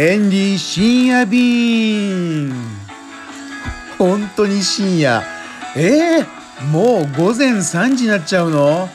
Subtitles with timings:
[0.00, 2.52] エンディ深夜便。
[3.98, 5.24] 本当に深夜。
[5.76, 8.88] えー、もう午前3時になっちゃうの？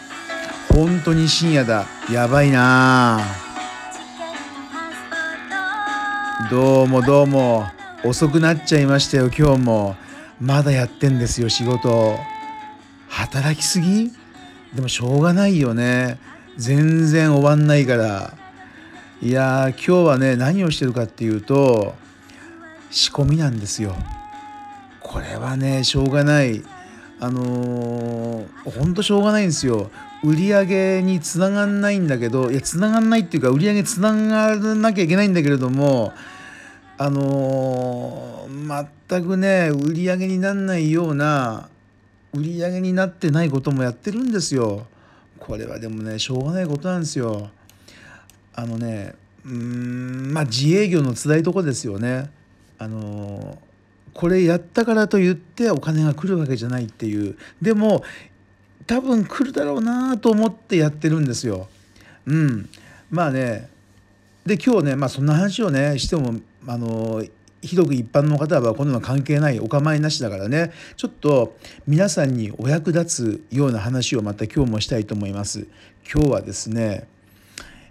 [0.69, 1.87] 本当に深夜だ。
[2.09, 3.19] やばいな。
[6.49, 7.65] どうもどうも。
[8.05, 9.97] 遅くなっちゃいましたよ今日も。
[10.39, 12.17] まだやってんですよ仕事。
[13.09, 14.13] 働きすぎ？
[14.73, 16.17] でもしょうがないよね。
[16.55, 18.37] 全然終わんないから。
[19.23, 21.95] いやー今日はね何をしてるかっていうと
[22.91, 23.95] 仕込みなんですよ。
[24.99, 26.61] これはねしょうがない。
[27.21, 29.91] あのー、ほんとしょうがないんですよ。
[30.25, 36.11] 売り上げにつながんないんだけどいやつながんないっていうか売り上げつながらなきゃいけないんだけれども
[36.97, 41.69] あのー、全くね売り上げになんないような
[42.33, 44.85] 売り上げになってないこともやってるんですよ。
[45.39, 47.51] これはでもねしょうがないことなんですよ。
[48.55, 52.29] あのねうんまあ自営業の辛いとこですよね。
[52.77, 53.57] あの
[54.13, 58.03] これやったからといってお金が来るわけじゃないっていうでも
[58.85, 61.67] 多分来るだろうなと思ってやってるんですよ。
[62.25, 62.69] うん、
[63.09, 63.69] まあね
[64.45, 66.35] で今日ね、まあ、そんな話をねしても
[66.67, 67.23] あの
[67.61, 71.55] 広く一般の方はこんなの関係ないお構いなしだからねちょっと
[71.87, 73.05] 皆さんにお役立
[73.49, 75.67] つような話をまた今日もしたいと思います。
[76.13, 77.07] 今日はですね、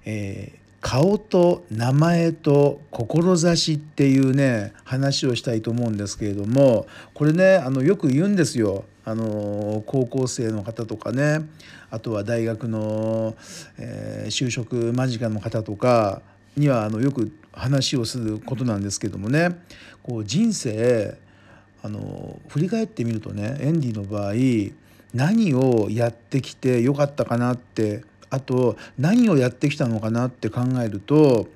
[0.05, 8.85] えー顔と名前と志っていうね話をしたいと思うんですけれどもこれねあのよく言うんですよ。
[9.05, 11.49] あの高校生の方とかね。
[11.91, 13.35] あとは大学の、
[13.79, 16.23] えー、就職間近の方とか
[16.57, 19.61] にはあのよく話をすることなんですけどもね。
[20.03, 21.17] こう人生
[21.83, 24.33] あの振り返ってみるとねエンディの場合
[25.15, 31.49] 何をやってきてよかったかなってあと何をやってきたのかなって考えると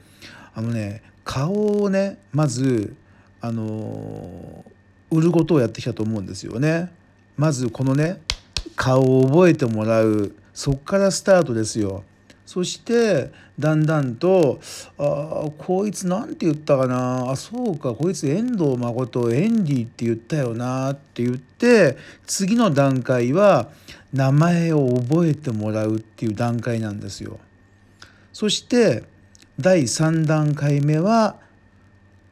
[0.54, 2.94] あのね顔をねまず
[3.40, 4.62] あの
[5.10, 6.92] 売ることをやってきたと思うんですよね。
[7.38, 8.20] まずこのね
[8.76, 12.04] 顔を覚えてもらうそっからスタートですよ。
[12.44, 14.60] そしてだんだんと
[14.98, 23.70] 「ああこいつ何て言ったかなあそうかこいつ遠藤誠エンディって言ったよな」って言って次の段階は
[24.16, 27.38] 名前を覚えてもらうっていう段階なんですよ。
[28.32, 29.04] そして
[29.60, 31.36] 第3段階目は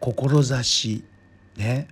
[0.00, 1.05] 志
[1.56, 1.89] ね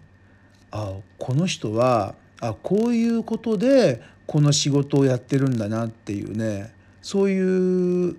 [0.71, 6.73] あこの人はあこういうことでこの仕事をやってるんだなっていうね
[7.03, 8.17] そういう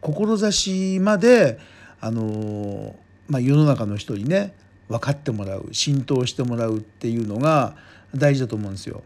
[0.00, 1.58] 志まで
[2.00, 2.96] あの、
[3.28, 4.54] まあ、世の中の人にね
[4.88, 7.76] 分かってもらう浸透してもらうっていうのが
[8.14, 9.02] 大事だと思うんですよ。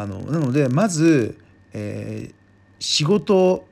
[0.00, 1.38] あのなのでまず、
[1.74, 2.34] えー、
[2.78, 3.66] 仕事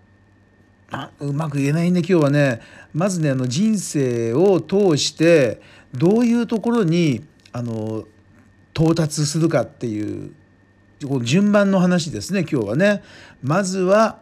[0.91, 2.61] あうまく言えないね今日はね。
[2.95, 5.61] まずねあの人生を通して
[5.95, 8.05] どういうところにあの
[8.75, 10.33] 到達するかっていう
[11.23, 13.03] 順番の話ですね今日はね。
[13.43, 14.21] まずは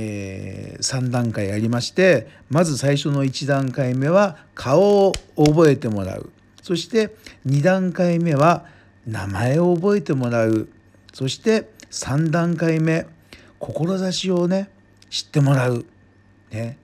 [0.00, 6.30] えー、3段階ありましてまず最初の1段階目は顔を覚えてもらう。
[6.62, 8.66] そして2段階目は
[9.08, 10.68] 名前を覚えてもらう。
[11.18, 13.04] そして3段階目
[13.58, 14.70] 志をね
[15.10, 15.84] 知ってもらう、
[16.52, 16.78] ね、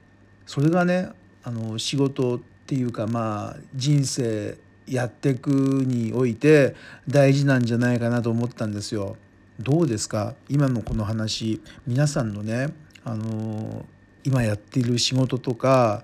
[0.45, 1.11] それがね
[1.45, 4.59] あの仕事っていうかまあ人生
[4.89, 6.75] やっていくにおいて
[7.07, 9.17] 大事なんじゃないかなと思ったんですよ。
[9.61, 10.35] どうですか？
[10.49, 12.75] 今のこの話皆さんのね
[13.05, 13.87] あの
[14.25, 16.03] 今やっている仕事とか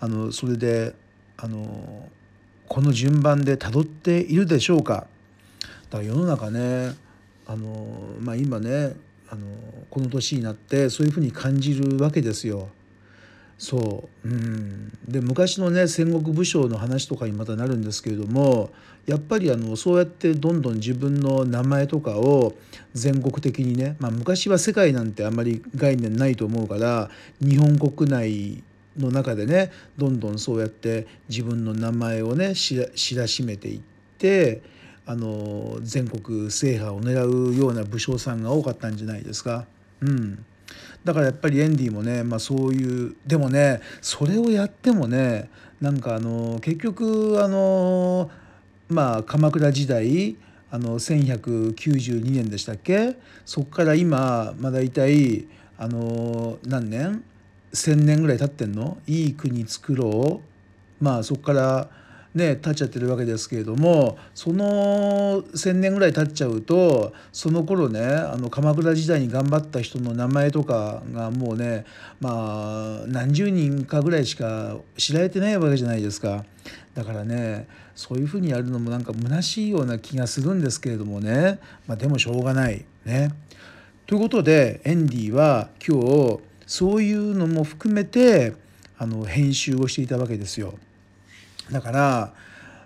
[0.00, 0.94] あのそれで
[1.36, 2.08] あの
[2.68, 5.06] この順番でたどっているでしょうか？
[5.90, 6.94] だから世の中ね
[7.46, 8.96] あの、まあ、今ね
[9.28, 9.46] あの
[9.90, 12.68] この年になってそういうふうに感じるわけですよ。
[13.58, 18.70] そううんで昔のね戦国武将の話とかにまたなるんですけれども
[19.06, 22.54] やっぱりあのそうやってどんどん自分の名前とかを
[22.92, 27.10] 全国的にね、まあ、昔は世界なんてあんまり概念ないと思うから
[27.40, 28.62] 日本国内
[28.98, 32.76] の中でねどんどんそうやって自分の名前をね知
[33.14, 33.80] らしめていっ
[34.18, 34.60] て
[35.06, 39.64] あの全国制覇を狙うような武将さんが多かったんじゃないですか。
[40.00, 40.44] うん。
[41.04, 45.48] だからやっぱりエンディもね、まあ、そういうでもねそれをやってもね
[45.80, 48.28] なんかあの結局あの
[48.88, 50.36] まあ鎌倉時代
[50.72, 53.16] あの1192年でしたっけ？
[53.44, 55.46] そこから今まあ大体
[55.78, 57.22] あの何年
[57.72, 58.98] ？1,000年ぐらい経ってんの？
[59.06, 60.40] いい国作ろ
[61.00, 61.04] う。
[61.04, 61.88] まあそこから
[62.36, 71.84] ね経っちゃってるわけですけれどもその1,000年ぐらい経っちゃうとその頃ねあの鎌倉時代に頑張った人の名前とかがもうね
[72.20, 76.44] まあ何十人かぐらいしか知られてないわけじゃないですか。
[76.94, 83.30] だからねそういうふうにやるのもなんか虚しいような気がするんですけれどもね、まあ、でもしょうがないね。
[84.06, 88.54] ということでエンディは今日そういうのも含めて
[88.98, 90.74] あの編集をしていたわけですよ。
[91.70, 92.34] だから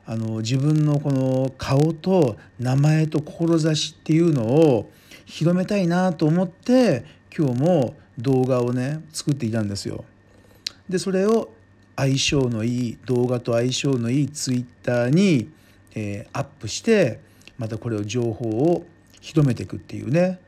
[0.06, 4.90] あの自分のこの顔と名前と志っていうのを
[5.24, 7.04] 広めたいなと思って
[7.36, 10.04] 今日も動画をね作っていたんですよ。
[10.88, 11.50] でそれを
[11.96, 15.50] 相性のいい動画と相性のいいツイッターに、
[15.94, 17.20] えー、アップして
[17.58, 18.84] またこれを情報を
[19.20, 20.40] 広めていくっていうね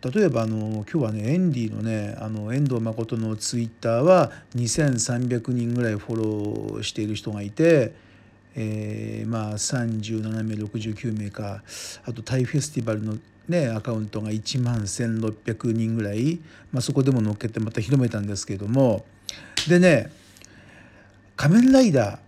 [0.00, 7.92] 例えばあの今日はねエンディのねあの遠藤誠のツイッターは2300人ぐらいフォローしている人がいて、
[8.54, 11.62] えー、まあ37名69名か
[12.04, 13.18] あとタイフェスティバルの
[13.48, 16.38] ねアカウントが1万1600人ぐらい、
[16.70, 19.04] まあ、そこでも載っけてまた広めたんですけども
[19.68, 20.12] でね
[21.34, 22.20] 「仮面ライダ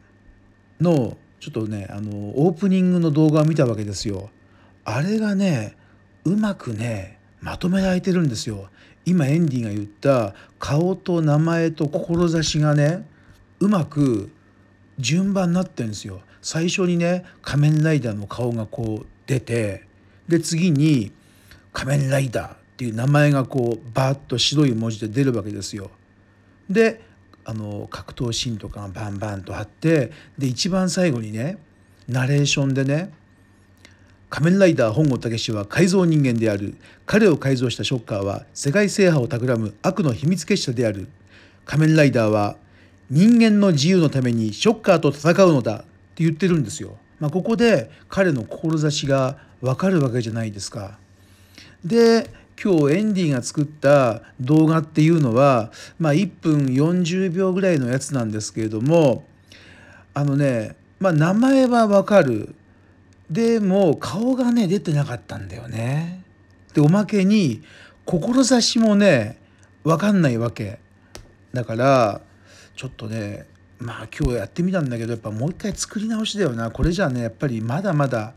[0.81, 4.31] ー」のちょっとねあのオープニングの動画を見たわけですよ。
[4.85, 5.77] あれがね
[6.25, 8.69] うまくねまとめられてるんですよ。
[9.05, 13.07] 今エンディが言った顔と名前と志がね
[13.61, 14.31] うまく
[14.99, 16.21] 順番になってるんですよ。
[16.43, 19.85] 最初にね仮面ライダーの顔がこう出て
[20.29, 21.13] で次に
[21.73, 25.91] 仮面ライダーっていう名前がこうバーッと白い文字で出るわけですよ。
[26.69, 27.01] で
[27.45, 31.59] あの格闘シーンとかがバンバンとあってで一番最後にね
[32.09, 33.13] ナレーションでね
[34.31, 41.09] 仮面ライダー本郷武は改造人間である彼を改造したショッカーは世界制覇を企む悪の秘密結社である
[41.65, 42.56] 仮面ライダーは
[43.11, 45.79] 人間の自由のためにショッカーと戦うのだっ
[46.15, 46.97] て言ってるんですよ。
[47.19, 50.97] まあ、ここで彼の志がわかるわけじゃないですか。
[51.85, 52.31] で
[52.62, 59.25] 今日エンディが作った動画っていうのは、まあ、1分40秒ぐらいのやつなんですけれども
[60.12, 62.55] あのね、まあ、名前はわかる
[63.31, 66.25] でも顔がね出てなかったんだよね。
[66.75, 67.62] でおまけに
[68.05, 69.38] 志もね
[69.85, 70.79] 分かんないわけ
[71.53, 72.21] だから
[72.77, 73.47] ちょっとね
[73.79, 78.35] まあ今日やってみたんだけどやっぱもう一回作り直しだよなこれじゃあねやっぱりまだまだ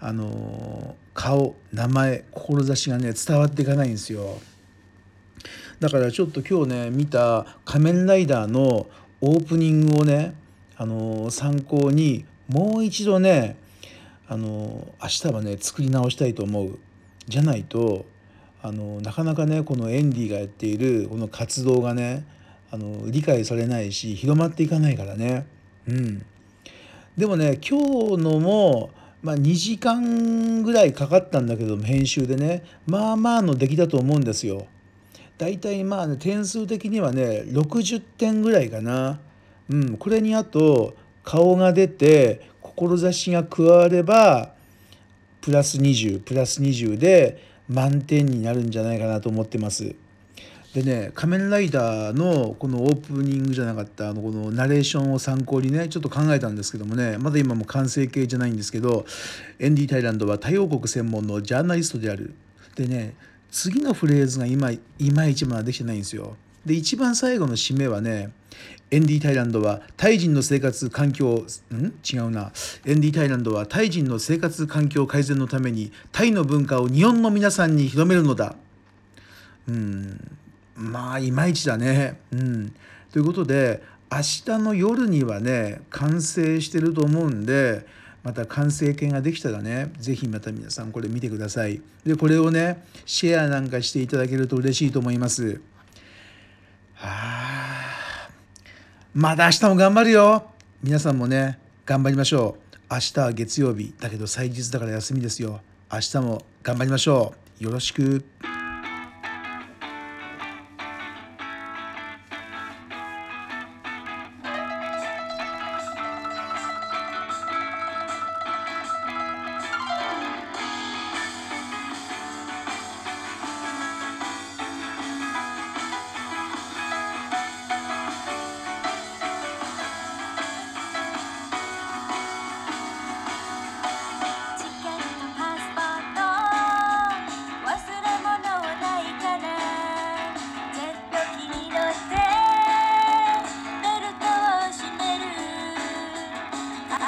[0.00, 4.40] あの顔名前志がね伝わっていかないんですよ。
[5.80, 8.88] だからちょっと今日ね見た「仮面ライダー」の
[9.20, 10.34] オープニングをね
[10.76, 13.56] あの参考にもう一度ね
[14.28, 16.78] あの明日はね作り直したいと思う
[17.26, 18.04] じゃないと
[18.62, 22.26] あのなかなかねこのエンディがやっているこの活動がね
[22.70, 25.46] あの理解されないし広まっていかないからね。
[25.86, 26.24] うん、
[27.16, 28.90] でもね今日のも、
[29.22, 34.66] まあ、2時間ぐらいかかったんだけども編集でねまあまあの出来だと思うんですよ。
[35.38, 39.20] だいたいまあ、ね、点数的にはね60点ぐらいかな。
[39.70, 44.52] うん、これにあと顔が出て志が加われば
[45.40, 49.94] プラス20プラス20で満点になるんじゃないかなと思ってます。
[50.74, 59.06] でね「仮面ライダー」のこのオープニングじゃなかったあのこのナレーションを参考にねちょっと考えたんですけどもねまだ今も完成形じゃないんですけど
[59.58, 62.34] エンディ・タイランドは太王国専門のジャーナリストである。
[62.76, 63.14] でね
[63.50, 64.80] 次のフレーズが今い
[65.12, 66.36] まいちまだできてないんですよ。
[66.66, 68.30] で一番最後の締めはね
[68.90, 71.92] エンディ・タイランドはタイ人の生活環境ん？
[72.02, 72.52] 違うな。
[72.86, 78.54] エンディ・タイランドはタイ人の生活環境改善のためにタイの文化を日本の皆さんに広めるのだ。
[79.68, 80.38] うん。
[80.74, 82.18] まあいまいちだね。
[82.32, 82.72] うん。
[83.12, 87.86] ということで明日の夜にはね完成してると思うんで
[88.22, 91.82] また完成形ができたらね是非また皆さんこれ見てください。
[92.06, 95.60] でこれをねシェアなんかしていただけると嬉しいと思います。
[96.94, 97.67] はあ。
[99.20, 100.44] まだ明日も頑張るよ。
[100.80, 102.76] 皆さんもね頑張りましょう。
[102.88, 103.92] 明日は月曜日。
[103.98, 105.60] だけど祭日だから休みですよ。
[105.92, 107.64] 明日も頑張りましょう。
[107.64, 108.24] よろしく。